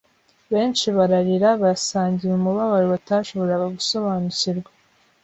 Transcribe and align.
Benshi 0.51 0.85
bararira 0.97 1.49
basangira 1.61 2.33
umubabaro 2.39 2.85
batashoboraga 2.93 3.65
gusobanukirwa 3.75 4.71